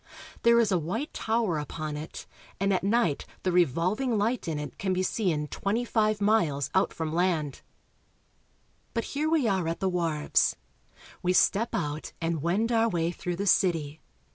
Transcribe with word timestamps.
There 0.41 0.59
is 0.59 0.71
a 0.71 0.79
white 0.79 1.13
tower 1.13 1.59
upon 1.59 1.95
it, 1.95 2.25
and 2.59 2.73
at 2.73 2.83
night 2.83 3.27
the 3.43 3.51
revolving 3.51 4.17
light 4.17 4.47
in 4.47 4.57
it 4.57 4.79
can 4.79 4.93
be 4.93 5.03
seen 5.03 5.45
twenty 5.49 5.85
five 5.85 6.19
miles 6.19 6.71
out 6.73 6.91
from 6.91 7.13
land. 7.13 7.61
But 8.95 9.03
here 9.13 9.29
we 9.29 9.47
are 9.47 9.67
at 9.67 9.79
the 9.79 9.91
wharves. 9.91 10.55
We 11.21 11.33
step 11.33 11.75
out 11.75 12.13
and 12.19 12.41
wend 12.41 12.71
our 12.71 12.89
way 12.89 13.11
through 13.11 13.35
the 13.35 13.45
city. 13.45 14.01